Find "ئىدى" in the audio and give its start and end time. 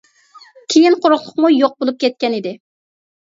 2.39-2.55